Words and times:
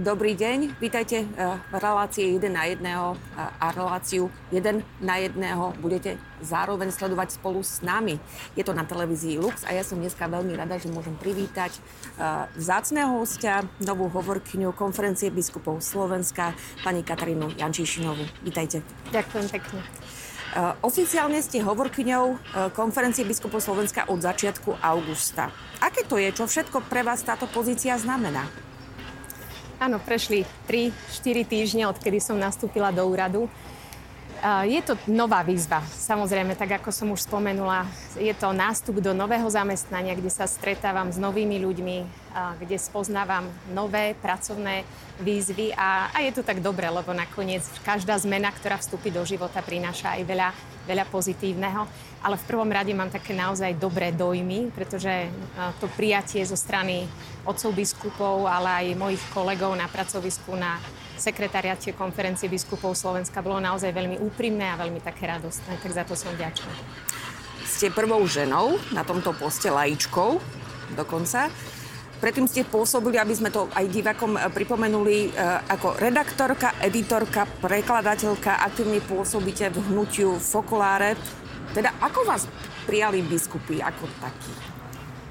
Dobrý 0.00 0.32
deň, 0.32 0.80
vítajte 0.80 1.28
eh, 1.28 1.60
v 1.68 1.74
relácii 1.76 2.40
1 2.40 2.48
na 2.48 2.64
1 2.64 2.80
a 3.36 3.66
reláciu 3.68 4.32
1 4.48 4.80
na 4.96 5.14
1 5.20 5.36
budete 5.76 6.16
zároveň 6.40 6.88
sledovať 6.88 7.36
spolu 7.36 7.60
s 7.60 7.84
nami. 7.84 8.16
Je 8.56 8.64
to 8.64 8.72
na 8.72 8.88
televízii 8.88 9.36
Lux 9.36 9.60
a 9.68 9.76
ja 9.76 9.84
som 9.84 10.00
dneska 10.00 10.24
veľmi 10.24 10.56
rada, 10.56 10.80
že 10.80 10.88
môžem 10.88 11.12
privítať 11.20 11.76
eh, 11.76 12.48
vzácného 12.56 13.12
hostia, 13.12 13.60
novú 13.84 14.08
hovorkyňu 14.08 14.72
konferencie 14.72 15.28
biskupov 15.28 15.84
Slovenska, 15.84 16.56
pani 16.80 17.04
Katarínu 17.04 17.60
Jančíšinovú. 17.60 18.24
Vítajte. 18.40 18.80
Ďakujem 19.12 19.52
pekne. 19.52 19.84
Oficiálne 20.80 21.44
ste 21.44 21.60
hovorkyňou 21.60 22.40
konferencie 22.74 23.22
biskupov 23.22 23.62
Slovenska 23.62 24.08
od 24.08 24.18
začiatku 24.18 24.80
augusta. 24.80 25.52
Aké 25.78 26.08
to 26.08 26.16
je? 26.16 26.32
Čo 26.32 26.48
všetko 26.48 26.88
pre 26.88 27.06
vás 27.06 27.22
táto 27.22 27.46
pozícia 27.46 27.94
znamená? 28.00 28.69
Áno, 29.80 29.96
prešli 29.96 30.44
3-4 30.68 31.48
týždne, 31.48 31.88
odkedy 31.88 32.20
som 32.20 32.36
nastúpila 32.36 32.92
do 32.92 33.00
úradu. 33.08 33.48
Je 34.64 34.80
to 34.80 34.96
nová 35.04 35.44
výzva. 35.44 35.84
Samozrejme, 35.84 36.56
tak 36.56 36.80
ako 36.80 36.88
som 36.88 37.12
už 37.12 37.28
spomenula, 37.28 37.84
je 38.16 38.32
to 38.32 38.56
nástup 38.56 38.96
do 38.98 39.12
nového 39.12 39.44
zamestnania, 39.52 40.16
kde 40.16 40.32
sa 40.32 40.48
stretávam 40.48 41.12
s 41.12 41.20
novými 41.20 41.60
ľuďmi, 41.60 41.96
kde 42.64 42.76
spoznávam 42.80 43.52
nové 43.76 44.16
pracovné 44.16 44.88
výzvy 45.20 45.76
a, 45.76 46.08
a 46.08 46.24
je 46.24 46.32
to 46.32 46.42
tak 46.42 46.64
dobre, 46.64 46.88
lebo 46.88 47.12
nakoniec 47.12 47.60
každá 47.84 48.16
zmena, 48.16 48.48
ktorá 48.48 48.80
vstúpi 48.80 49.12
do 49.12 49.20
života, 49.28 49.60
prináša 49.60 50.16
aj 50.16 50.22
veľa, 50.24 50.48
veľa 50.88 51.04
pozitívneho 51.12 51.84
ale 52.20 52.36
v 52.36 52.48
prvom 52.52 52.68
rade 52.68 52.92
mám 52.92 53.08
také 53.08 53.32
naozaj 53.32 53.80
dobré 53.80 54.12
dojmy, 54.12 54.68
pretože 54.76 55.08
to 55.80 55.88
prijatie 55.96 56.44
zo 56.44 56.52
strany 56.52 57.08
otcov 57.48 57.72
biskupov, 57.72 58.44
ale 58.44 58.68
aj 58.68 59.00
mojich 59.00 59.24
kolegov 59.32 59.72
na 59.72 59.88
pracovisku 59.88 60.52
na 60.52 60.76
sekretariate 61.20 61.92
konferencie 61.92 62.48
biskupov 62.48 62.96
Slovenska 62.96 63.44
bolo 63.44 63.60
naozaj 63.60 63.92
veľmi 63.92 64.16
úprimné 64.18 64.72
a 64.72 64.80
veľmi 64.80 65.04
také 65.04 65.28
radostné, 65.28 65.76
tak 65.76 65.92
za 65.92 66.02
to 66.08 66.16
som 66.16 66.32
vďačná. 66.32 66.72
Ste 67.68 67.92
prvou 67.92 68.24
ženou 68.24 68.80
na 68.90 69.04
tomto 69.04 69.36
poste 69.36 69.68
lajičkou 69.68 70.40
dokonca. 70.96 71.52
Predtým 72.20 72.44
ste 72.44 72.68
pôsobili, 72.68 73.16
aby 73.16 73.32
sme 73.32 73.48
to 73.48 73.64
aj 73.72 73.88
divakom 73.88 74.36
e, 74.36 74.40
pripomenuli, 74.52 75.16
e, 75.24 75.40
ako 75.72 75.96
redaktorka, 75.96 76.76
editorka, 76.84 77.48
prekladateľka, 77.64 78.60
aktívne 78.60 79.00
pôsobíte 79.00 79.72
v 79.72 79.80
hnutiu 79.88 80.36
Fokuláre. 80.36 81.16
Teda 81.72 81.96
ako 81.96 82.28
vás 82.28 82.44
prijali 82.84 83.24
biskupy 83.24 83.80
ako 83.80 84.04
takí? 84.20 84.52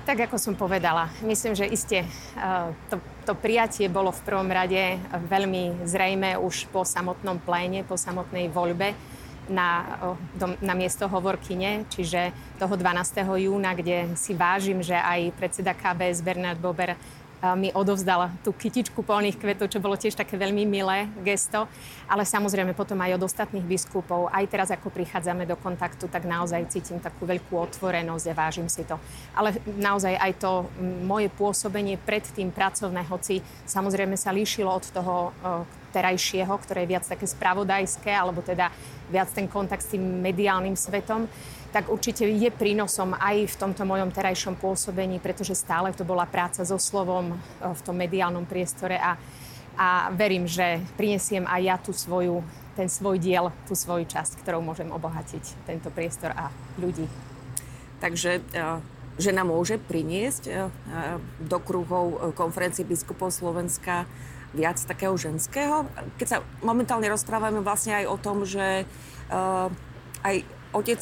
Tak 0.09 0.25
ako 0.25 0.41
som 0.41 0.57
povedala, 0.57 1.05
myslím, 1.21 1.53
že 1.53 1.69
iste 1.69 2.01
eh, 2.01 2.67
to, 2.89 2.97
to 3.29 3.37
prijatie 3.37 3.85
bolo 3.93 4.09
v 4.09 4.25
prvom 4.25 4.49
rade 4.49 4.97
veľmi 5.29 5.85
zrejme 5.85 6.33
už 6.33 6.65
po 6.73 6.81
samotnom 6.81 7.37
pléne, 7.37 7.85
po 7.85 7.93
samotnej 7.93 8.49
voľbe 8.49 8.97
na, 9.53 9.85
na 10.65 10.73
miesto 10.73 11.05
hovorkyne, 11.05 11.85
čiže 11.93 12.33
toho 12.57 12.73
12. 12.73 13.21
júna, 13.21 13.77
kde 13.77 14.09
si 14.17 14.33
vážim, 14.33 14.81
že 14.81 14.97
aj 14.97 15.29
predseda 15.37 15.77
KBS 15.77 16.25
Bernard 16.25 16.57
Bober 16.57 16.97
mi 17.55 17.71
odovzdal 17.71 18.35
tú 18.43 18.51
kytičku 18.51 18.99
polných 18.99 19.39
kvetov, 19.39 19.71
čo 19.71 19.79
bolo 19.79 19.95
tiež 19.95 20.15
také 20.15 20.35
veľmi 20.35 20.67
milé 20.67 21.07
gesto. 21.23 21.71
Ale 22.11 22.27
samozrejme 22.27 22.75
potom 22.75 22.99
aj 22.99 23.15
od 23.15 23.25
ostatných 23.25 23.63
biskupov, 23.63 24.27
aj 24.33 24.45
teraz 24.51 24.69
ako 24.75 24.91
prichádzame 24.91 25.47
do 25.47 25.55
kontaktu, 25.55 26.11
tak 26.11 26.27
naozaj 26.27 26.67
cítim 26.67 26.99
takú 26.99 27.23
veľkú 27.23 27.55
otvorenosť 27.55 28.25
a 28.31 28.37
vážim 28.37 28.67
si 28.67 28.83
to. 28.83 28.99
Ale 29.37 29.55
naozaj 29.65 30.19
aj 30.19 30.31
to 30.41 30.67
moje 31.07 31.31
pôsobenie 31.31 31.95
predtým 31.95 32.51
pracovné, 32.51 33.07
hoci 33.07 33.39
samozrejme 33.63 34.19
sa 34.19 34.35
líšilo 34.35 34.67
od 34.67 34.85
toho 34.91 35.31
terajšieho, 35.89 36.53
ktoré 36.61 36.85
je 36.85 36.91
viac 36.93 37.05
také 37.07 37.25
spravodajské, 37.25 38.13
alebo 38.13 38.45
teda 38.45 38.69
viac 39.09 39.29
ten 39.33 39.49
kontakt 39.49 39.81
s 39.81 39.97
tým 39.97 40.21
mediálnym 40.21 40.77
svetom, 40.77 41.25
tak 41.69 41.89
určite 41.89 42.25
je 42.25 42.49
prínosom 42.49 43.13
aj 43.13 43.45
v 43.45 43.55
tomto 43.55 43.85
mojom 43.85 44.09
terajšom 44.09 44.57
pôsobení, 44.57 45.21
pretože 45.21 45.53
stále 45.53 45.93
to 45.93 46.01
bola 46.01 46.25
práca 46.25 46.65
so 46.65 46.81
slovom 46.81 47.33
e, 47.33 47.35
v 47.61 47.81
tom 47.85 47.95
mediálnom 47.97 48.45
priestore 48.49 48.97
a, 48.97 49.17
a 49.77 50.09
verím, 50.13 50.49
že 50.49 50.81
prinesiem 50.97 51.45
aj 51.45 51.61
ja 51.61 51.75
tú 51.77 51.93
svoju, 51.93 52.41
ten 52.73 52.89
svoj 52.89 53.21
diel, 53.21 53.53
tú 53.69 53.77
svoju 53.77 54.09
časť, 54.09 54.41
ktorou 54.41 54.65
môžem 54.65 54.89
obohatiť 54.89 55.69
tento 55.69 55.93
priestor 55.93 56.33
a 56.33 56.49
ľudí. 56.81 57.05
Takže 57.99 58.41
uh 58.55 58.99
žena 59.19 59.43
môže 59.43 59.75
priniesť 59.77 60.71
do 61.43 61.57
kruhov 61.59 62.33
konferencie 62.39 62.87
biskupov 62.87 63.35
Slovenska 63.35 64.07
viac 64.55 64.79
takého 64.81 65.13
ženského. 65.19 65.85
Keď 66.17 66.27
sa 66.27 66.37
momentálne 66.63 67.11
rozprávame 67.11 67.59
vlastne 67.59 67.99
aj 68.01 68.05
o 68.07 68.17
tom, 68.17 68.47
že 68.47 68.87
aj 70.23 70.35
otec 70.73 71.01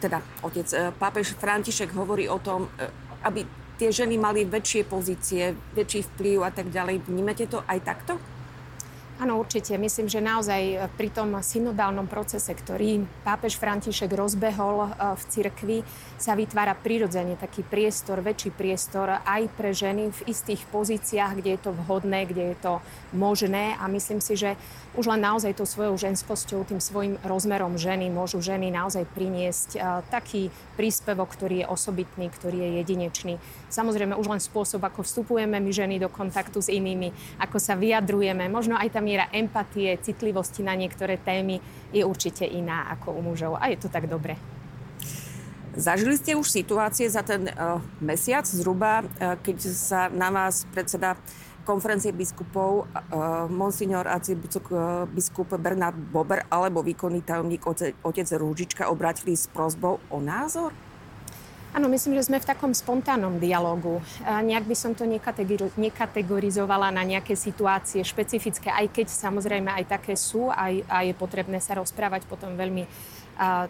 teda 0.00 0.24
otec, 0.40 0.66
e, 0.72 0.90
pápež 0.96 1.36
František 1.36 1.92
hovorí 1.92 2.24
o 2.26 2.40
tom, 2.40 2.72
e, 2.80 2.88
aby 3.28 3.44
tie 3.76 3.92
ženy 3.92 4.16
mali 4.16 4.48
väčšie 4.48 4.88
pozície, 4.88 5.52
väčší 5.76 6.04
vplyv 6.16 6.44
a 6.44 6.50
tak 6.52 6.72
ďalej. 6.72 7.04
Vnímate 7.04 7.44
to 7.48 7.60
aj 7.68 7.78
takto? 7.84 8.16
Áno, 9.20 9.36
určite. 9.36 9.76
Myslím, 9.76 10.08
že 10.08 10.24
naozaj 10.24 10.62
e, 10.64 10.76
pri 10.96 11.12
tom 11.12 11.36
synodálnom 11.36 12.08
procese, 12.08 12.56
ktorý 12.56 13.04
pápež 13.20 13.60
František 13.60 14.08
rozbehol 14.16 14.88
v 14.96 15.22
cirkvi, 15.28 15.78
sa 16.16 16.32
vytvára 16.32 16.72
prirodzene 16.72 17.36
taký 17.36 17.60
priestor, 17.60 18.24
väčší 18.24 18.48
priestor 18.48 19.20
aj 19.20 19.52
pre 19.60 19.76
ženy 19.76 20.08
v 20.08 20.20
istých 20.24 20.64
pozíciách, 20.72 21.36
kde 21.36 21.52
je 21.52 21.60
to 21.60 21.76
vhodné, 21.84 22.24
kde 22.32 22.52
je 22.52 22.56
to 22.64 22.72
možné. 23.12 23.76
A 23.76 23.92
myslím 23.92 24.24
si, 24.24 24.40
že 24.40 24.56
už 24.96 25.06
len 25.06 25.20
naozaj 25.20 25.52
tou 25.54 25.68
svojou 25.68 25.94
ženskosťou, 26.00 26.66
tým 26.66 26.80
svojim 26.80 27.14
rozmerom 27.22 27.78
ženy 27.78 28.10
môžu 28.10 28.42
ženy 28.42 28.74
naozaj 28.74 29.06
priniesť 29.14 29.70
uh, 29.76 30.02
taký 30.10 30.50
príspevok, 30.74 31.30
ktorý 31.30 31.62
je 31.62 31.70
osobitný, 31.70 32.26
ktorý 32.26 32.58
je 32.58 32.70
jedinečný. 32.82 33.34
Samozrejme 33.70 34.18
už 34.18 34.26
len 34.26 34.42
spôsob, 34.42 34.82
ako 34.82 35.06
vstupujeme 35.06 35.62
my 35.62 35.70
ženy 35.70 36.02
do 36.02 36.10
kontaktu 36.10 36.58
s 36.58 36.72
inými, 36.72 37.14
ako 37.38 37.62
sa 37.62 37.78
vyjadrujeme, 37.78 38.50
možno 38.50 38.74
aj 38.74 38.90
tá 38.90 39.00
miera 39.10 39.26
empatie, 39.34 39.98
citlivosti 39.98 40.62
na 40.62 40.78
niektoré 40.78 41.18
témy 41.18 41.58
je 41.90 42.06
určite 42.06 42.46
iná 42.46 42.86
ako 42.94 43.18
u 43.18 43.20
mužov 43.26 43.58
a 43.58 43.66
je 43.66 43.82
to 43.82 43.90
tak 43.90 44.06
dobre. 44.06 44.38
Zažili 45.74 46.14
ste 46.14 46.38
už 46.38 46.46
situácie 46.46 47.10
za 47.10 47.26
ten 47.26 47.50
uh, 47.50 47.82
mesiac 47.98 48.46
zhruba, 48.46 49.02
uh, 49.02 49.34
keď 49.42 49.56
sa 49.70 50.06
na 50.10 50.30
vás 50.30 50.66
predseda 50.70 51.18
konferencie 51.62 52.10
biskupov 52.10 52.90
uh, 52.90 53.46
monsignor 53.46 54.06
biskup 55.14 55.54
Bernard 55.58 55.94
Bober 55.94 56.42
alebo 56.50 56.82
výkonný 56.82 57.22
tajomník 57.22 57.62
otec 58.02 58.28
Rúžička 58.34 58.90
obratili 58.90 59.38
s 59.38 59.46
prozbou 59.46 60.02
o 60.10 60.18
názor? 60.18 60.74
Áno, 61.70 61.86
myslím, 61.86 62.18
že 62.18 62.26
sme 62.26 62.42
v 62.42 62.50
takom 62.50 62.74
spontánnom 62.74 63.38
dialogu. 63.38 64.02
A 64.26 64.42
nejak 64.42 64.66
by 64.66 64.74
som 64.74 64.90
to 64.90 65.06
nekategorizovala 65.78 66.90
na 66.90 67.06
nejaké 67.06 67.38
situácie 67.38 68.02
špecifické, 68.02 68.74
aj 68.74 68.90
keď 68.90 69.06
samozrejme 69.06 69.70
aj 69.78 69.84
také 69.86 70.18
sú 70.18 70.50
a, 70.50 70.66
a 70.66 71.06
je 71.06 71.14
potrebné 71.14 71.62
sa 71.62 71.78
rozprávať 71.78 72.26
potom 72.26 72.58
veľmi 72.58 72.90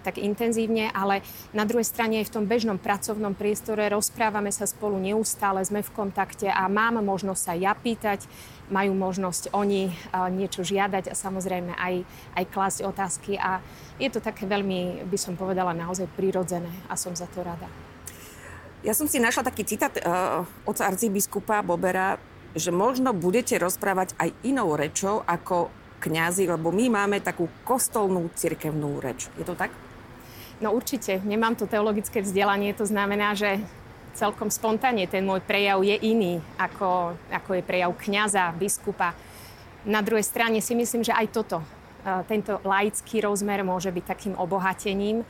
tak 0.03 0.19
intenzívne, 0.19 0.91
ale 0.91 1.23
na 1.55 1.63
druhej 1.63 1.87
strane 1.87 2.19
aj 2.19 2.27
v 2.27 2.35
tom 2.35 2.45
bežnom 2.49 2.75
pracovnom 2.75 3.39
priestore 3.39 3.87
rozprávame 3.87 4.51
sa 4.51 4.67
spolu 4.67 4.99
neustále, 4.99 5.63
sme 5.63 5.87
v 5.87 5.95
kontakte 5.95 6.51
a 6.51 6.67
mám 6.67 6.99
možnosť 6.99 7.39
sa 7.39 7.55
ja 7.55 7.71
pýtať, 7.79 8.27
majú 8.67 8.99
možnosť 8.99 9.55
oni 9.55 9.95
niečo 10.35 10.67
žiadať 10.67 11.15
a 11.15 11.15
samozrejme 11.15 11.79
aj, 11.79 11.95
aj 12.35 12.45
klásť 12.51 12.79
otázky 12.83 13.39
a 13.39 13.63
je 14.03 14.11
to 14.11 14.19
také 14.19 14.43
veľmi, 14.43 15.07
by 15.07 15.19
som 15.21 15.39
povedala, 15.39 15.71
naozaj 15.71 16.11
prirodzené 16.19 16.71
a 16.91 16.99
som 16.99 17.15
za 17.15 17.31
to 17.31 17.47
rada. 17.47 17.90
Ja 18.81 18.97
som 18.97 19.05
si 19.05 19.21
našla 19.21 19.45
taký 19.45 19.69
citát 19.69 19.93
uh, 20.01 20.49
od 20.65 20.77
arcibiskupa 20.81 21.61
Bobera, 21.61 22.17
že 22.57 22.73
možno 22.73 23.13
budete 23.13 23.61
rozprávať 23.61 24.17
aj 24.17 24.33
inou 24.41 24.73
rečou 24.73 25.21
ako 25.29 25.69
kňazi, 26.01 26.49
lebo 26.49 26.73
my 26.73 26.89
máme 26.89 27.21
takú 27.21 27.47
kostolnú 27.69 28.33
cirkevnú 28.33 28.97
reč. 29.05 29.29
Je 29.37 29.45
to 29.45 29.53
tak? 29.53 29.69
No 30.65 30.73
určite. 30.73 31.21
Nemám 31.21 31.61
to 31.61 31.69
teologické 31.69 32.25
vzdelanie, 32.25 32.73
to 32.73 32.89
znamená, 32.89 33.37
že 33.37 33.61
celkom 34.17 34.49
spontánne 34.49 35.05
ten 35.07 35.29
môj 35.29 35.45
prejav 35.45 35.85
je 35.85 36.01
iný, 36.01 36.41
ako, 36.57 37.21
ako 37.29 37.61
je 37.61 37.63
prejav 37.63 37.93
kňaza, 37.95 38.57
biskupa. 38.57 39.13
Na 39.85 40.01
druhej 40.01 40.25
strane 40.25 40.65
si 40.65 40.73
myslím, 40.73 41.05
že 41.05 41.13
aj 41.13 41.27
toto, 41.33 41.61
e, 41.61 42.25
tento 42.29 42.61
laický 42.65 43.25
rozmer 43.25 43.61
môže 43.65 43.93
byť 43.93 44.05
takým 44.05 44.35
obohatením, 44.37 45.25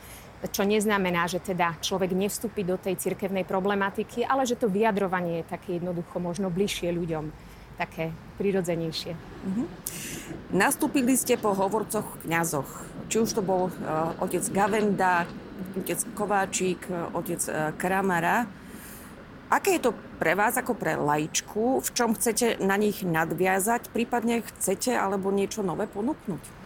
čo 0.49 0.65
neznamená, 0.65 1.29
že 1.29 1.37
teda 1.37 1.77
človek 1.83 2.17
nevstúpi 2.17 2.65
do 2.65 2.79
tej 2.81 2.97
cirkevnej 2.97 3.45
problematiky, 3.45 4.25
ale 4.25 4.49
že 4.49 4.57
to 4.57 4.65
vyjadrovanie 4.65 5.45
je 5.45 5.51
také 5.53 5.77
jednoducho 5.77 6.17
možno 6.17 6.49
bližšie 6.49 6.89
ľuďom 6.89 7.29
také 7.77 8.13
prirodzenejšie. 8.41 9.13
Mm-hmm. 9.13 9.67
Nastúpili 10.53 11.17
ste 11.17 11.37
po 11.37 11.53
hovorcoch 11.53 12.21
kňazoch. 12.25 12.69
Či 13.09 13.17
už 13.21 13.29
to 13.37 13.41
bol 13.41 13.69
uh, 13.69 14.13
otec 14.21 14.45
Gavenda, 14.53 15.25
otec 15.77 15.99
Kováčik, 16.13 16.85
uh, 16.89 17.09
otec 17.17 17.41
uh, 17.49 17.73
Kramara. 17.77 18.45
Aké 19.51 19.75
je 19.75 19.89
to 19.89 19.91
pre 20.21 20.37
vás 20.37 20.55
ako 20.55 20.77
pre 20.77 20.95
laičku? 20.95 21.83
V 21.83 21.89
čom 21.91 22.15
chcete 22.15 22.61
na 22.63 22.79
nich 22.79 23.03
nadviazať? 23.03 23.91
Prípadne 23.91 24.45
chcete 24.47 24.95
alebo 24.95 25.27
niečo 25.33 25.59
nové 25.59 25.91
ponúknuť? 25.91 26.60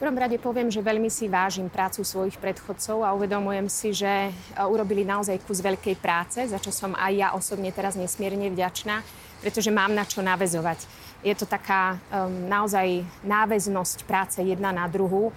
Prvom 0.00 0.16
rade 0.16 0.40
poviem, 0.40 0.72
že 0.72 0.80
veľmi 0.80 1.12
si 1.12 1.28
vážim 1.28 1.68
prácu 1.68 2.00
svojich 2.00 2.40
predchodcov 2.40 3.04
a 3.04 3.12
uvedomujem 3.12 3.68
si, 3.68 3.92
že 3.92 4.08
e, 4.08 4.32
urobili 4.64 5.04
naozaj 5.04 5.44
kus 5.44 5.60
veľkej 5.60 6.00
práce, 6.00 6.40
za 6.40 6.56
čo 6.56 6.72
som 6.72 6.96
aj 6.96 7.12
ja 7.12 7.28
osobne 7.36 7.68
teraz 7.68 8.00
nesmierne 8.00 8.48
vďačná, 8.48 9.04
pretože 9.44 9.68
mám 9.68 9.92
na 9.92 10.08
čo 10.08 10.24
navezovať. 10.24 10.88
Je 11.20 11.36
to 11.36 11.44
taká 11.44 12.00
um, 12.08 12.48
naozaj 12.48 13.04
náväznosť 13.20 14.08
práce 14.08 14.40
jedna 14.40 14.72
na 14.72 14.88
druhú 14.88 15.36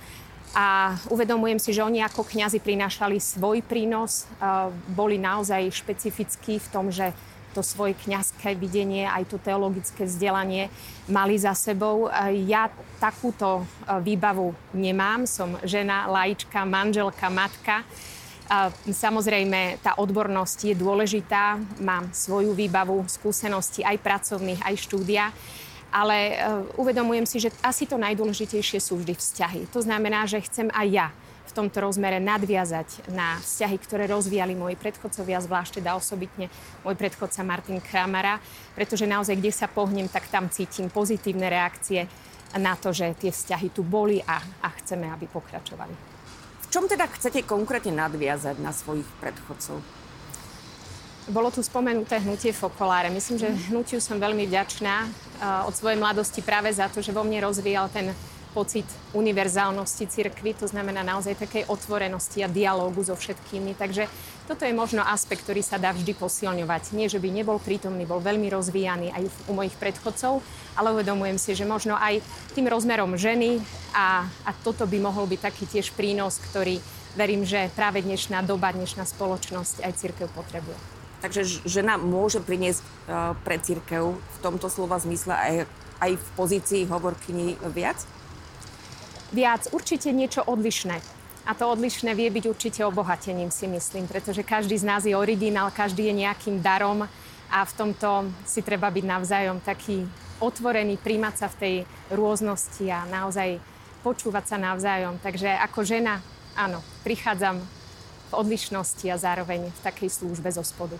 a 0.56 0.95
uvedomujem 1.12 1.60
si, 1.60 1.75
že 1.75 1.83
oni 1.83 2.00
ako 2.00 2.24
kňazi 2.24 2.63
prinášali 2.63 3.19
svoj 3.19 3.65
prínos, 3.68 4.30
boli 4.95 5.19
naozaj 5.19 5.75
špecifickí 5.75 6.62
v 6.62 6.68
tom, 6.71 6.88
že 6.88 7.12
to 7.53 7.61
svoje 7.61 7.94
kňazské 8.01 8.57
videnie, 8.57 9.05
aj 9.05 9.29
to 9.29 9.38
teologické 9.38 10.09
vzdelanie 10.09 10.73
mali 11.05 11.38
za 11.38 11.53
sebou. 11.53 12.09
Ja 12.50 12.73
takúto 12.97 13.69
výbavu 14.01 14.57
nemám. 14.73 15.29
Som 15.29 15.61
žena, 15.61 16.09
laička, 16.09 16.65
manželka, 16.65 17.29
matka. 17.29 17.85
Samozrejme, 18.89 19.79
tá 19.85 19.95
odbornosť 20.01 20.73
je 20.73 20.75
dôležitá. 20.75 21.61
Mám 21.79 22.09
svoju 22.11 22.57
výbavu, 22.57 23.05
skúsenosti 23.05 23.85
aj 23.85 24.01
pracovných, 24.01 24.65
aj 24.65 24.75
štúdia 24.81 25.29
ale 25.94 26.41
uvedomujem 26.73 27.21
si, 27.29 27.38
že 27.38 27.53
asi 27.61 27.85
to 27.85 28.01
najdôležitejšie 28.01 28.81
sú 28.81 28.97
vždy 28.97 29.13
vzťahy. 29.13 29.69
To 29.69 29.77
znamená, 29.77 30.25
že 30.25 30.41
chcem 30.41 30.73
aj 30.73 30.88
ja 30.89 31.07
v 31.53 31.61
tomto 31.61 31.85
rozmere 31.85 32.17
nadviazať 32.17 33.13
na 33.13 33.38
vzťahy, 33.38 33.77
ktoré 33.77 34.09
rozvíjali 34.09 34.57
moji 34.57 34.73
predchodcovia, 34.73 35.38
zvlášť 35.38 35.85
teda 35.85 35.94
osobitne 35.94 36.50
môj 36.81 36.97
predchodca 36.97 37.45
Martin 37.45 37.77
Kramara, 37.77 38.41
pretože 38.73 39.05
naozaj, 39.05 39.38
kde 39.38 39.53
sa 39.53 39.69
pohnem, 39.69 40.09
tak 40.09 40.25
tam 40.33 40.50
cítim 40.50 40.89
pozitívne 40.89 41.45
reakcie 41.53 42.09
na 42.57 42.73
to, 42.73 42.89
že 42.89 43.13
tie 43.21 43.29
vzťahy 43.29 43.69
tu 43.69 43.85
boli 43.85 44.17
a, 44.25 44.41
a 44.65 44.69
chceme, 44.81 45.13
aby 45.13 45.29
pokračovali. 45.29 45.94
V 46.65 46.67
čom 46.73 46.89
teda 46.89 47.05
chcete 47.05 47.45
konkrétne 47.45 47.94
nadviazať 47.94 48.57
na 48.57 48.73
svojich 48.73 49.05
predchodcov? 49.21 49.77
Bolo 51.29 51.53
tu 51.53 51.61
spomenuté 51.61 52.17
hnutie 52.19 52.50
Fokoláre. 52.50 53.13
Myslím, 53.13 53.38
že 53.38 53.53
hnutiu 53.69 54.01
som 54.01 54.17
veľmi 54.17 54.50
vďačná 54.50 55.05
od 55.69 55.73
svojej 55.77 56.01
mladosti 56.01 56.41
práve 56.41 56.73
za 56.73 56.89
to, 56.89 57.00
že 57.00 57.13
vo 57.13 57.21
mne 57.21 57.45
rozvíjal 57.45 57.88
ten 57.94 58.11
pocit 58.53 58.85
univerzálnosti 59.17 60.05
cirkvy, 60.05 60.53
to 60.53 60.69
znamená 60.69 61.01
naozaj 61.01 61.41
takej 61.41 61.65
otvorenosti 61.65 62.45
a 62.45 62.47
dialógu 62.47 63.01
so 63.01 63.17
všetkými. 63.17 63.73
Takže 63.73 64.05
toto 64.45 64.67
je 64.67 64.75
možno 64.75 65.01
aspekt, 65.01 65.47
ktorý 65.47 65.65
sa 65.65 65.81
dá 65.81 65.89
vždy 65.89 66.13
posilňovať. 66.13 66.94
Nie, 66.94 67.09
že 67.09 67.17
by 67.17 67.33
nebol 67.33 67.57
prítomný, 67.57 68.05
bol 68.05 68.21
veľmi 68.21 68.51
rozvíjaný 68.53 69.09
aj 69.09 69.23
u 69.50 69.57
mojich 69.57 69.73
predchodcov, 69.81 70.45
ale 70.77 70.94
uvedomujem 70.94 71.41
si, 71.41 71.57
že 71.57 71.65
možno 71.65 71.97
aj 71.97 72.21
tým 72.53 72.69
rozmerom 72.69 73.17
ženy 73.17 73.63
a, 73.97 74.29
a 74.45 74.51
toto 74.61 74.85
by 74.85 75.01
mohol 75.01 75.25
byť 75.25 75.39
taký 75.41 75.65
tiež 75.65 75.95
prínos, 75.97 76.38
ktorý 76.51 76.77
verím, 77.17 77.45
že 77.47 77.71
práve 77.73 78.03
dnešná 78.03 78.44
doba, 78.45 78.73
dnešná 78.73 79.07
spoločnosť 79.07 79.85
aj 79.85 79.91
církev 79.97 80.27
potrebuje. 80.33 80.77
Takže 81.23 81.63
žena 81.63 81.95
môže 81.95 82.44
priniesť 82.44 82.83
uh, 82.83 83.31
pre 83.47 83.55
církev 83.55 84.19
v 84.19 84.38
tomto 84.44 84.67
slova 84.67 85.00
zmysle 85.00 85.31
aj, 85.31 85.55
aj 86.03 86.11
v 86.19 86.27
pozícii 86.35 86.81
hovorkyni 86.83 87.55
viac? 87.71 88.03
Viac, 89.33 89.74
určite 89.74 90.13
niečo 90.13 90.45
odlišné. 90.45 91.01
A 91.50 91.57
to 91.57 91.65
odlišné 91.65 92.13
vie 92.13 92.30
byť 92.30 92.45
určite 92.45 92.81
obohatením, 92.85 93.50
si 93.50 93.65
myslím, 93.65 94.06
pretože 94.06 94.45
každý 94.45 94.77
z 94.77 94.85
nás 94.85 95.03
je 95.09 95.18
originál, 95.18 95.74
každý 95.74 96.07
je 96.07 96.21
nejakým 96.21 96.62
darom 96.62 97.09
a 97.50 97.59
v 97.65 97.74
tomto 97.74 98.30
si 98.45 98.62
treba 98.62 98.94
byť 98.94 99.01
navzájom 99.01 99.57
taký 99.65 100.06
otvorený, 100.38 101.01
príjmať 101.01 101.33
sa 101.33 101.47
v 101.50 101.57
tej 101.57 101.75
rôznosti 102.13 102.85
a 102.94 103.09
naozaj 103.09 103.57
počúvať 104.06 104.53
sa 104.53 104.57
navzájom. 104.62 105.18
Takže 105.18 105.50
ako 105.65 105.81
žena, 105.81 106.21
áno, 106.53 106.86
prichádzam 107.01 107.57
v 108.29 108.33
odlišnosti 108.38 109.09
a 109.09 109.18
zároveň 109.18 109.74
v 109.74 109.79
takej 109.81 110.13
službe 110.13 110.53
zo 110.53 110.62
spodu. 110.62 110.95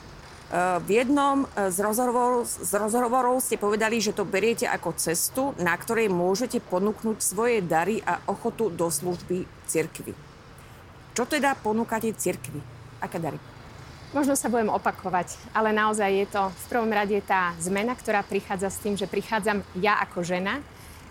V 0.54 0.90
jednom 0.94 1.50
eh, 1.50 1.74
z 1.74 1.82
rozhovorov, 1.82 2.46
z 2.46 2.74
rozhovorov 2.78 3.42
ste 3.42 3.58
povedali, 3.58 3.98
že 3.98 4.14
to 4.14 4.22
beriete 4.22 4.70
ako 4.70 4.94
cestu, 4.94 5.58
na 5.58 5.74
ktorej 5.74 6.14
môžete 6.14 6.62
ponúknuť 6.62 7.18
svoje 7.26 7.66
dary 7.66 8.06
a 8.06 8.22
ochotu 8.30 8.70
do 8.70 8.86
služby 8.86 9.50
cirkvi. 9.66 10.14
Čo 11.18 11.26
teda 11.26 11.58
ponúkate 11.58 12.14
cirkvi? 12.14 12.62
Aké 13.02 13.18
dary? 13.18 13.42
Možno 14.14 14.38
sa 14.38 14.46
budem 14.46 14.70
opakovať, 14.70 15.42
ale 15.58 15.74
naozaj 15.74 16.10
je 16.14 16.28
to 16.30 16.46
v 16.54 16.66
prvom 16.70 16.92
rade 16.94 17.18
tá 17.26 17.58
zmena, 17.58 17.98
ktorá 17.98 18.22
prichádza 18.22 18.70
s 18.70 18.78
tým, 18.78 18.94
že 18.94 19.10
prichádzam 19.10 19.66
ja 19.82 19.98
ako 20.06 20.22
žena 20.22 20.62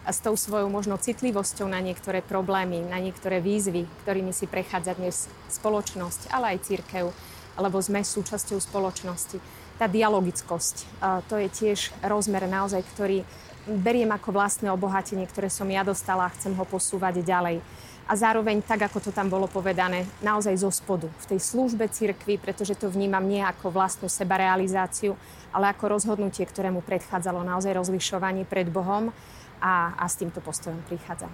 s 0.07 0.23
tou 0.23 0.39
svojou 0.39 0.71
možno 0.71 0.95
citlivosťou 0.99 1.67
na 1.67 1.83
niektoré 1.83 2.23
problémy, 2.23 2.83
na 2.87 3.03
niektoré 3.03 3.43
výzvy, 3.43 3.91
ktorými 4.07 4.31
si 4.31 4.47
prechádza 4.47 4.95
dnes 4.95 5.27
spoločnosť, 5.51 6.31
ale 6.31 6.55
aj 6.55 6.67
církev, 6.67 7.11
alebo 7.57 7.81
sme 7.83 8.01
súčasťou 8.01 8.59
spoločnosti. 8.61 9.39
Tá 9.77 9.89
dialogickosť, 9.91 11.03
to 11.27 11.41
je 11.41 11.49
tiež 11.51 11.93
rozmer 12.07 12.47
naozaj, 12.47 12.85
ktorý 12.95 13.27
beriem 13.67 14.11
ako 14.11 14.35
vlastné 14.35 14.71
obohatenie, 14.75 15.27
ktoré 15.27 15.47
som 15.47 15.71
ja 15.71 15.87
dostala 15.87 16.27
a 16.27 16.35
chcem 16.35 16.55
ho 16.55 16.65
posúvať 16.67 17.23
ďalej. 17.23 17.63
A 18.03 18.13
zároveň, 18.19 18.59
tak 18.67 18.83
ako 18.91 18.99
to 18.99 19.11
tam 19.15 19.31
bolo 19.31 19.47
povedané, 19.47 20.05
naozaj 20.19 20.59
zo 20.59 20.75
spodu, 20.75 21.07
v 21.23 21.29
tej 21.35 21.39
službe 21.39 21.87
cirkvi, 21.87 22.35
pretože 22.35 22.75
to 22.75 22.91
vnímam 22.91 23.23
nie 23.23 23.39
ako 23.39 23.71
vlastnú 23.71 24.11
sebarealizáciu, 24.11 25.15
ale 25.55 25.71
ako 25.71 25.95
rozhodnutie, 25.95 26.43
ktorému 26.43 26.83
predchádzalo 26.83 27.47
naozaj 27.47 27.71
rozlišovanie 27.71 28.43
pred 28.43 28.67
Bohom 28.67 29.15
a, 29.63 29.95
a 29.95 30.05
s 30.11 30.19
týmto 30.19 30.43
postojom 30.43 30.83
prichádzam. 30.91 31.31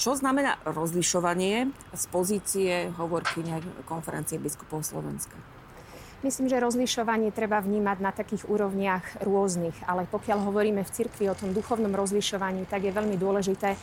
Čo 0.00 0.16
znamená 0.16 0.56
rozlišovanie 0.64 1.76
z 1.92 2.04
pozície 2.08 2.88
hovorkyne 2.96 3.60
konferencie 3.84 4.40
biskupov 4.40 4.80
Slovenska? 4.80 5.36
Myslím, 6.24 6.48
že 6.48 6.56
rozlišovanie 6.56 7.28
treba 7.36 7.60
vnímať 7.60 7.98
na 8.00 8.08
takých 8.08 8.48
úrovniach 8.48 9.20
rôznych, 9.20 9.76
ale 9.84 10.08
pokiaľ 10.08 10.48
hovoríme 10.48 10.80
v 10.80 10.88
cirkvi 10.88 11.28
o 11.28 11.36
tom 11.36 11.52
duchovnom 11.52 11.92
rozlišovaní, 11.92 12.64
tak 12.64 12.88
je 12.88 12.96
veľmi 12.96 13.20
dôležité 13.20 13.76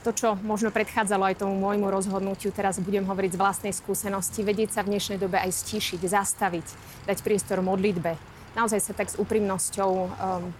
to, 0.00 0.16
čo 0.16 0.32
možno 0.40 0.72
predchádzalo 0.72 1.28
aj 1.28 1.44
tomu 1.44 1.60
môjmu 1.60 1.92
rozhodnutiu, 1.92 2.48
teraz 2.48 2.80
budem 2.80 3.04
hovoriť 3.04 3.36
z 3.36 3.40
vlastnej 3.40 3.74
skúsenosti, 3.76 4.40
vedieť 4.40 4.72
sa 4.72 4.80
v 4.80 4.96
dnešnej 4.96 5.20
dobe 5.20 5.36
aj 5.36 5.52
stíšiť, 5.52 6.00
zastaviť, 6.08 6.66
dať 7.04 7.20
priestor 7.20 7.60
modlitbe, 7.60 8.16
naozaj 8.56 8.80
sa 8.80 8.92
tak 8.96 9.12
s 9.12 9.20
úprimnosťou 9.20 9.90
um, 9.92 10.08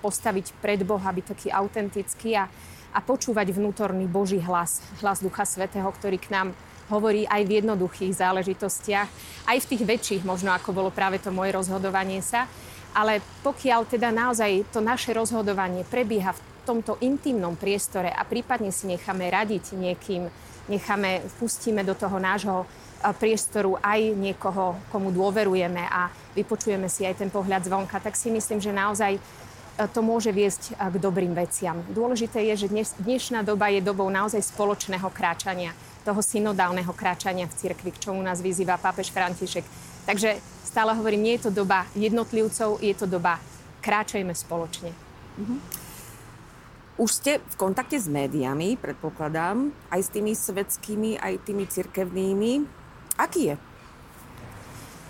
postaviť 0.05 0.53
pred 0.61 0.85
Boha, 0.85 1.09
byť 1.09 1.25
taký 1.25 1.49
autentický 1.49 2.37
a, 2.37 2.45
a 2.95 3.03
počúvať 3.03 3.51
vnútorný 3.51 4.07
Boží 4.07 4.39
hlas, 4.39 4.79
hlas 5.03 5.19
Ducha 5.19 5.43
Svetého, 5.43 5.91
ktorý 5.91 6.23
k 6.23 6.31
nám 6.31 6.49
hovorí 6.89 7.27
aj 7.27 7.43
v 7.43 7.55
jednoduchých 7.61 8.13
záležitostiach, 8.15 9.09
aj 9.51 9.59
v 9.59 9.69
tých 9.75 9.83
väčších, 9.83 10.23
možno 10.23 10.55
ako 10.55 10.71
bolo 10.71 10.91
práve 10.95 11.19
to 11.19 11.35
moje 11.35 11.51
rozhodovanie 11.51 12.23
sa. 12.23 12.47
Ale 12.95 13.19
pokiaľ 13.43 13.91
teda 13.91 14.15
naozaj 14.15 14.71
to 14.71 14.79
naše 14.79 15.11
rozhodovanie 15.11 15.83
prebieha 15.83 16.31
v 16.31 16.43
tomto 16.63 16.97
intimnom 17.03 17.59
priestore 17.59 18.09
a 18.09 18.23
prípadne 18.23 18.71
si 18.71 18.87
necháme 18.87 19.27
radiť 19.27 19.75
niekým, 19.75 20.31
necháme, 20.71 21.27
pustíme 21.43 21.83
do 21.83 21.99
toho 21.99 22.17
nášho 22.23 22.63
priestoru 23.13 23.77
aj 23.85 24.01
niekoho, 24.17 24.81
komu 24.89 25.13
dôverujeme 25.13 25.85
a 25.85 26.09
vypočujeme 26.33 26.89
si 26.89 27.05
aj 27.05 27.21
ten 27.21 27.29
pohľad 27.29 27.69
zvonka, 27.69 28.01
tak 28.01 28.17
si 28.17 28.33
myslím, 28.33 28.65
že 28.65 28.73
naozaj 28.73 29.13
e, 29.13 29.21
to 29.75 30.01
môže 30.07 30.31
viesť 30.31 30.79
k 30.79 30.97
dobrým 31.03 31.35
veciam. 31.35 31.83
Dôležité 31.91 32.47
je, 32.55 32.67
že 32.67 32.71
dnes, 32.71 32.89
dnešná 32.95 33.43
doba 33.43 33.71
je 33.75 33.83
dobou 33.83 34.07
naozaj 34.07 34.55
spoločného 34.55 35.11
kráčania, 35.11 35.75
toho 36.07 36.21
synodálneho 36.21 36.93
kráčania 36.95 37.49
v 37.51 37.57
cirkvi, 37.59 37.91
k 37.91 38.09
čomu 38.09 38.23
nás 38.23 38.39
vyzýva 38.39 38.79
pápež 38.79 39.11
František. 39.11 39.65
Takže 40.07 40.39
stále 40.63 40.95
hovorím, 40.95 41.27
nie 41.27 41.35
je 41.41 41.49
to 41.49 41.65
doba 41.65 41.89
jednotlivcov, 41.99 42.79
je 42.79 42.95
to 42.95 43.09
doba 43.09 43.41
kráčajme 43.83 44.31
spoločne. 44.37 44.93
Mm-hmm. 45.41 45.59
Už 46.95 47.11
ste 47.11 47.43
v 47.43 47.55
kontakte 47.59 47.99
s 47.99 48.07
médiami, 48.07 48.79
predpokladám, 48.79 49.75
aj 49.91 50.01
s 50.07 50.13
tými 50.15 50.33
svetskými, 50.39 51.19
aj 51.19 51.43
tými 51.43 51.67
cirkevnými. 51.67 52.53
Aký 53.19 53.51
je? 53.51 53.55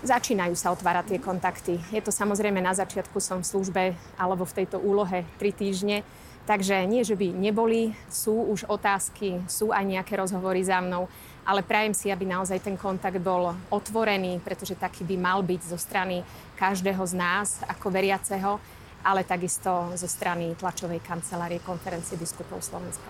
Začínajú 0.05 0.53
sa 0.53 0.69
otvárať 0.69 1.17
tie 1.17 1.19
kontakty. 1.19 1.81
Je 1.89 1.97
to 1.97 2.13
samozrejme 2.13 2.61
na 2.61 2.77
začiatku 2.77 3.17
som 3.17 3.41
v 3.41 3.49
službe 3.49 3.83
alebo 4.21 4.45
v 4.45 4.61
tejto 4.61 4.77
úlohe 4.77 5.25
tri 5.41 5.49
týždne, 5.49 6.05
takže 6.45 6.85
nie, 6.85 7.01
že 7.01 7.17
by 7.17 7.33
neboli, 7.33 7.89
sú 8.05 8.53
už 8.53 8.69
otázky, 8.69 9.41
sú 9.49 9.73
aj 9.73 9.81
nejaké 9.81 10.13
rozhovory 10.13 10.61
za 10.61 10.77
mnou, 10.77 11.09
ale 11.41 11.65
prajem 11.65 11.97
si, 11.97 12.13
aby 12.13 12.21
naozaj 12.21 12.61
ten 12.61 12.77
kontakt 12.77 13.17
bol 13.17 13.57
otvorený, 13.73 14.45
pretože 14.45 14.77
taký 14.77 15.01
by 15.01 15.17
mal 15.17 15.41
byť 15.41 15.73
zo 15.73 15.77
strany 15.81 16.21
každého 16.53 17.01
z 17.01 17.13
nás 17.17 17.65
ako 17.65 17.89
veriaceho, 17.89 18.61
ale 19.01 19.25
takisto 19.25 19.89
zo 19.97 20.05
strany 20.05 20.53
tlačovej 20.53 21.01
kancelárie 21.01 21.65
konferencie 21.65 22.13
biskupov 22.13 22.61
Slovenska. 22.61 23.09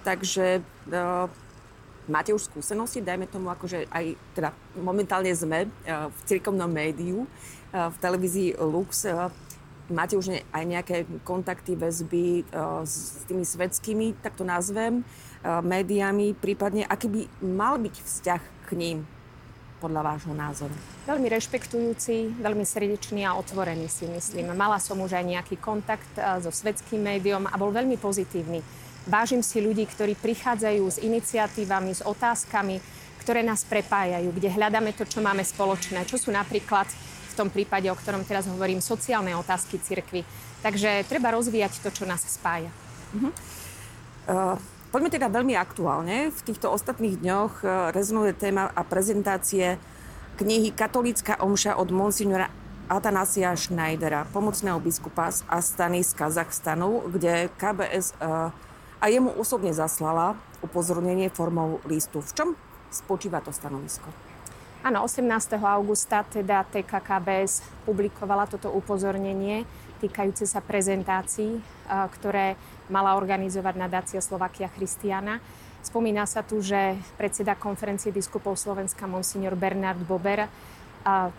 Takže 0.00 0.64
uh 0.96 1.51
máte 2.10 2.34
už 2.34 2.50
skúsenosti, 2.50 3.04
dajme 3.04 3.30
tomu, 3.30 3.50
akože 3.52 3.86
aj 3.90 4.04
teda 4.34 4.50
momentálne 4.78 5.30
sme 5.34 5.70
v 5.86 6.18
cirkovnom 6.26 6.70
médiu, 6.70 7.26
v 7.70 7.96
televízii 8.02 8.58
Lux. 8.58 9.06
Máte 9.92 10.16
už 10.16 10.40
aj 10.54 10.64
nejaké 10.64 11.04
kontakty, 11.26 11.76
väzby 11.76 12.46
s 12.86 13.26
tými 13.28 13.44
svetskými, 13.44 14.18
tak 14.22 14.38
to 14.38 14.46
nazvem, 14.46 15.04
médiami, 15.44 16.38
prípadne 16.38 16.86
aký 16.86 17.10
by 17.10 17.22
mal 17.42 17.76
byť 17.76 17.94
vzťah 17.98 18.42
k 18.66 18.70
ním 18.78 18.98
podľa 19.82 20.14
vášho 20.14 20.30
názoru? 20.30 20.70
Veľmi 21.10 21.26
rešpektujúci, 21.26 22.38
veľmi 22.38 22.62
srdečný 22.62 23.26
a 23.26 23.34
otvorený 23.34 23.90
si 23.90 24.06
myslím. 24.06 24.54
Mala 24.54 24.78
som 24.78 25.02
už 25.02 25.18
aj 25.18 25.26
nejaký 25.26 25.58
kontakt 25.58 26.06
so 26.38 26.54
svetským 26.54 27.02
médiom 27.02 27.50
a 27.50 27.58
bol 27.58 27.74
veľmi 27.74 27.98
pozitívny. 27.98 28.62
Vážim 29.02 29.42
si 29.42 29.58
ľudí, 29.58 29.82
ktorí 29.90 30.14
prichádzajú 30.14 30.84
s 30.86 31.02
iniciatívami, 31.02 31.90
s 31.90 32.06
otázkami, 32.06 32.78
ktoré 33.22 33.42
nás 33.42 33.66
prepájajú, 33.66 34.30
kde 34.34 34.50
hľadáme 34.50 34.94
to, 34.94 35.06
čo 35.06 35.22
máme 35.22 35.42
spoločné, 35.42 36.06
čo 36.06 36.18
sú 36.18 36.30
napríklad 36.30 36.86
v 37.32 37.34
tom 37.34 37.48
prípade, 37.48 37.90
o 37.90 37.96
ktorom 37.96 38.22
teraz 38.22 38.46
hovorím, 38.46 38.78
sociálne 38.78 39.34
otázky 39.38 39.78
cirkvy. 39.78 40.22
Takže 40.62 41.06
treba 41.10 41.34
rozvíjať 41.34 41.82
to, 41.82 41.90
čo 41.90 42.04
nás 42.06 42.22
spája. 42.22 42.70
Uh-huh. 43.14 43.32
Uh, 44.28 44.54
poďme 44.94 45.10
teda 45.10 45.26
veľmi 45.32 45.58
aktuálne. 45.58 46.30
V 46.30 46.40
týchto 46.46 46.70
ostatných 46.70 47.18
dňoch 47.18 47.54
uh, 47.62 47.70
rezonuje 47.90 48.38
téma 48.38 48.70
a 48.70 48.82
prezentácie 48.86 49.82
knihy 50.38 50.70
Katolícka 50.70 51.42
omša 51.42 51.74
od 51.74 51.90
monsignora 51.90 52.52
Atanásia 52.86 53.56
Schneidera, 53.56 54.28
pomocného 54.30 54.76
biskupa 54.78 55.32
z 55.32 55.42
Astany 55.48 56.04
z 56.04 56.12
Kazachstanu, 56.12 57.08
kde 57.08 57.48
KBS 57.56 58.12
uh, 58.20 58.52
a 59.02 59.10
jemu 59.10 59.34
osobne 59.34 59.74
zaslala 59.74 60.38
upozornenie 60.62 61.26
formou 61.26 61.82
listu. 61.90 62.22
V 62.22 62.30
čom 62.30 62.48
spočíva 62.94 63.42
to 63.42 63.50
stanovisko? 63.50 64.06
Áno, 64.86 65.02
18. 65.02 65.58
augusta 65.58 66.22
teda 66.22 66.62
TKKBS 66.70 67.82
publikovala 67.82 68.46
toto 68.46 68.70
upozornenie 68.70 69.66
týkajúce 69.98 70.46
sa 70.46 70.58
prezentácií, 70.58 71.62
ktoré 71.86 72.58
mala 72.90 73.14
organizovať 73.14 73.74
nadácia 73.78 74.18
Slovakia 74.18 74.66
Christiana. 74.70 75.38
Spomína 75.82 76.26
sa 76.26 76.42
tu, 76.42 76.58
že 76.58 76.98
predseda 77.14 77.54
konferencie 77.58 78.10
biskupov 78.10 78.58
Slovenska 78.58 79.06
Monsignor 79.06 79.54
Bernard 79.54 80.02
Bober 80.02 80.50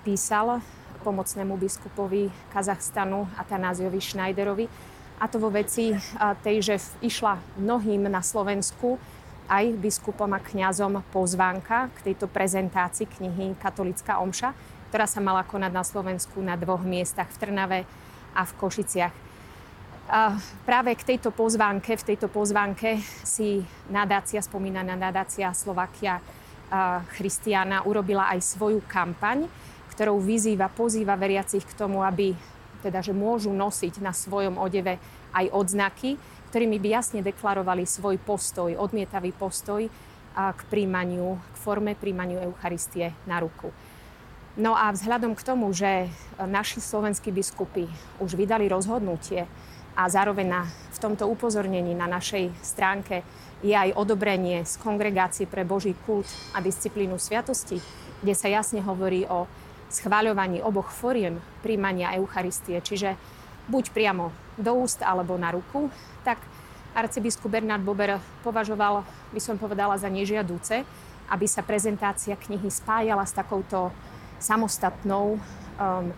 písal 0.07 0.63
pomocnému 1.03 1.59
biskupovi 1.59 2.31
Kazachstanu 2.55 3.27
Atanáziovi 3.35 3.99
Schneiderovi, 3.99 4.71
a 5.19 5.25
to 5.29 5.37
vo 5.37 5.49
veci 5.53 5.93
tej, 6.43 6.57
že 6.61 6.75
išla 7.01 7.39
mnohým 7.59 8.05
na 8.09 8.21
Slovensku 8.21 8.97
aj 9.47 9.75
biskupom 9.75 10.31
a 10.31 10.39
kňazom 10.39 11.03
pozvánka 11.11 11.91
k 11.99 12.11
tejto 12.11 12.31
prezentácii 12.31 13.07
knihy 13.07 13.59
Katolická 13.59 14.23
omša, 14.23 14.55
ktorá 14.89 15.05
sa 15.09 15.19
mala 15.19 15.43
konať 15.43 15.71
na 15.73 15.83
Slovensku 15.83 16.39
na 16.39 16.55
dvoch 16.55 16.81
miestach 16.85 17.27
v 17.27 17.39
Trnave 17.39 17.79
a 18.31 18.41
v 18.47 18.51
Košiciach. 18.55 19.13
A 20.03 20.35
práve 20.67 20.91
k 20.99 21.15
tejto 21.15 21.31
pozvánke, 21.31 21.95
v 21.95 22.07
tejto 22.13 22.27
pozvánke 22.27 22.99
si 23.23 23.63
nadácia, 23.87 24.43
spomínaná 24.43 24.99
nadácia 24.99 25.51
Slovakia 25.55 26.19
Christiana 27.15 27.87
urobila 27.87 28.27
aj 28.31 28.43
svoju 28.43 28.83
kampaň, 28.83 29.47
ktorou 29.95 30.19
vyzýva, 30.19 30.73
pozýva 30.73 31.15
veriacich 31.15 31.63
k 31.63 31.77
tomu, 31.77 32.03
aby 32.03 32.35
teda 32.83 32.99
že 32.99 33.15
môžu 33.15 33.55
nosiť 33.55 34.03
na 34.03 34.11
svojom 34.11 34.59
odeve 34.59 34.99
aj 35.31 35.47
odznaky, 35.55 36.19
ktorými 36.51 36.77
by 36.77 36.87
jasne 36.99 37.19
deklarovali 37.23 37.87
svoj 37.87 38.19
postoj, 38.19 38.75
odmietavý 38.75 39.31
postoj 39.31 39.87
k 40.35 40.61
príjmaniu, 40.69 41.39
k 41.39 41.55
forme 41.57 41.95
príjmaniu 41.95 42.43
Eucharistie 42.51 43.15
na 43.23 43.39
ruku. 43.39 43.71
No 44.53 44.77
a 44.77 44.93
vzhľadom 44.93 45.33
k 45.33 45.41
tomu, 45.41 45.73
že 45.73 46.13
naši 46.37 46.77
slovenskí 46.77 47.33
biskupy 47.33 47.89
už 48.21 48.37
vydali 48.37 48.69
rozhodnutie 48.69 49.49
a 49.97 50.05
zároveň 50.05 50.45
na, 50.45 50.61
v 50.93 50.97
tomto 51.01 51.25
upozornení 51.25 51.97
na 51.97 52.05
našej 52.05 52.53
stránke 52.61 53.25
je 53.65 53.73
aj 53.73 53.97
odobrenie 53.97 54.61
z 54.61 54.77
kongregácie 54.77 55.49
pre 55.49 55.65
Boží 55.65 55.97
kult 56.05 56.29
a 56.53 56.61
disciplínu 56.61 57.17
sviatosti, 57.17 57.81
kde 58.21 58.33
sa 58.37 58.45
jasne 58.45 58.81
hovorí 58.85 59.25
o 59.25 59.49
schváľovaní 59.93 60.65
oboch 60.65 60.89
foriem 60.89 61.37
príjmania 61.61 62.17
Eucharistie, 62.17 62.81
čiže 62.81 63.13
buď 63.69 63.93
priamo 63.93 64.33
do 64.57 64.73
úst 64.73 64.99
alebo 65.05 65.37
na 65.37 65.53
ruku, 65.53 65.87
tak 66.25 66.41
arcibiskup 66.93 67.49
Bernard 67.49 67.81
Bober 67.81 68.17
považoval, 68.41 69.05
by 69.33 69.41
som 69.41 69.57
povedala, 69.57 69.97
za 69.97 70.09
nežiadúce, 70.09 70.85
aby 71.29 71.45
sa 71.47 71.65
prezentácia 71.65 72.37
knihy 72.37 72.69
spájala 72.69 73.23
s 73.25 73.33
takouto 73.33 73.89
samostatnou 74.37 75.37
um, 75.37 75.41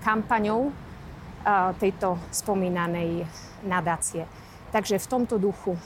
kampaňou 0.01 0.71
uh, 0.71 1.71
tejto 1.77 2.17
spomínanej 2.33 3.23
nadácie. 3.63 4.25
Takže 4.73 4.99
v 4.99 5.07
tomto 5.07 5.39
duchu 5.39 5.77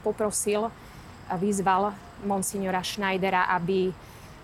poprosil 0.00 0.70
vyzval 1.36 1.92
monsignora 2.24 2.80
Schneidera, 2.80 3.50
aby 3.52 3.92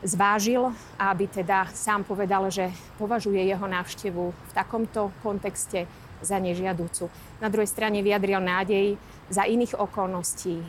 zvážil 0.05 0.73
a 1.01 1.13
aby 1.13 1.29
teda 1.29 1.69
sám 1.73 2.05
povedal, 2.05 2.49
že 2.53 2.69
považuje 3.01 3.41
jeho 3.41 3.65
návštevu 3.65 4.25
v 4.33 4.51
takomto 4.53 5.13
kontexte 5.25 5.89
za 6.21 6.37
nežiadúcu. 6.41 7.09
Na 7.41 7.49
druhej 7.53 7.69
strane 7.69 8.01
vyjadril 8.01 8.41
nádej 8.41 8.97
za 9.29 9.45
iných 9.45 9.77
okolností, 9.77 10.57
e, 10.61 10.67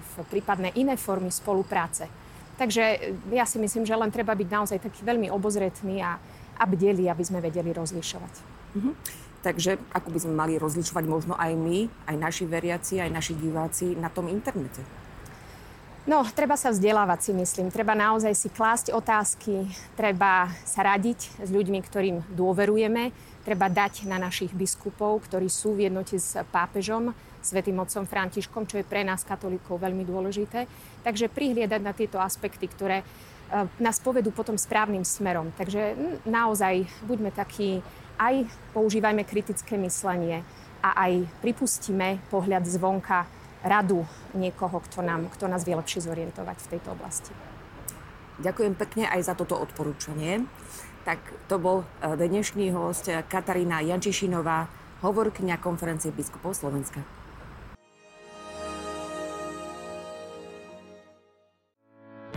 v 0.00 0.12
prípadné 0.32 0.72
iné 0.76 0.96
formy 0.96 1.28
spolupráce. 1.28 2.08
Takže 2.56 3.12
ja 3.36 3.44
si 3.44 3.60
myslím, 3.60 3.84
že 3.84 3.92
len 3.92 4.08
treba 4.08 4.32
byť 4.32 4.48
naozaj 4.48 4.78
taký 4.80 5.04
veľmi 5.04 5.28
obozretný 5.28 6.00
a, 6.00 6.16
a 6.56 6.64
bdeli, 6.64 7.04
aby 7.04 7.20
sme 7.20 7.44
vedeli 7.44 7.68
rozlišovať. 7.76 8.34
Mm-hmm. 8.76 8.94
Takže 9.44 9.78
ako 9.92 10.08
by 10.10 10.18
sme 10.18 10.34
mali 10.34 10.54
rozlišovať 10.56 11.04
možno 11.04 11.36
aj 11.36 11.52
my, 11.54 11.86
aj 12.08 12.16
naši 12.16 12.44
veriaci, 12.48 12.98
aj 12.98 13.10
naši 13.12 13.36
diváci 13.36 13.92
na 13.94 14.08
tom 14.08 14.26
internete? 14.32 14.80
No, 16.06 16.22
treba 16.22 16.54
sa 16.54 16.70
vzdelávať 16.70 17.18
si 17.18 17.32
myslím. 17.34 17.66
Treba 17.74 17.90
naozaj 17.98 18.30
si 18.38 18.46
klásť 18.46 18.94
otázky, 18.94 19.66
treba 19.98 20.54
sa 20.62 20.86
radiť 20.86 21.42
s 21.42 21.50
ľuďmi, 21.50 21.82
ktorým 21.82 22.22
dôverujeme, 22.30 23.10
treba 23.42 23.66
dať 23.66 24.06
na 24.06 24.14
našich 24.14 24.54
biskupov, 24.54 25.26
ktorí 25.26 25.50
sú 25.50 25.74
v 25.74 25.90
jednote 25.90 26.14
s 26.14 26.38
pápežom, 26.54 27.10
svätým 27.42 27.74
otcom 27.82 28.06
Františkom, 28.06 28.70
čo 28.70 28.78
je 28.78 28.86
pre 28.86 29.02
nás 29.02 29.26
katolíkov 29.26 29.82
veľmi 29.82 30.06
dôležité. 30.06 30.70
Takže 31.02 31.26
prihliadať 31.26 31.82
na 31.82 31.90
tieto 31.90 32.22
aspekty, 32.22 32.70
ktoré 32.70 33.02
e, 33.02 33.04
nás 33.82 33.98
povedú 33.98 34.30
potom 34.30 34.54
správnym 34.54 35.02
smerom. 35.02 35.50
Takže 35.58 35.98
naozaj 36.22 36.86
buďme 37.02 37.34
takí, 37.34 37.82
aj 38.14 38.46
používajme 38.70 39.26
kritické 39.26 39.74
myslenie 39.74 40.46
a 40.86 41.10
aj 41.10 41.26
pripustíme 41.42 42.22
pohľad 42.30 42.62
zvonka 42.62 43.26
radu 43.64 44.04
niekoho, 44.36 44.80
kto, 44.84 45.00
nám, 45.00 45.32
kto 45.32 45.48
nás 45.48 45.64
vie 45.64 45.76
lepšie 45.78 46.04
zorientovať 46.04 46.56
v 46.60 46.70
tejto 46.76 46.88
oblasti. 46.92 47.32
Ďakujem 48.36 48.74
pekne 48.76 49.04
aj 49.08 49.32
za 49.32 49.34
toto 49.38 49.56
odporúčanie. 49.56 50.44
Tak 51.08 51.22
to 51.48 51.56
bol 51.56 51.88
e, 52.02 52.18
dnešný 52.20 52.68
host 52.76 53.08
Katarína 53.08 53.80
Jančišinová, 53.80 54.68
hovorkyňa 55.00 55.56
konferencie 55.56 56.12
biskupov 56.12 56.52
Slovenska. 56.52 57.15